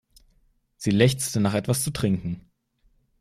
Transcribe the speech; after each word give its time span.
Sie 0.77 0.89
lechzte 0.89 1.39
nach 1.39 1.53
etwas 1.53 1.83
zu 1.83 1.91
trinken. 1.93 2.49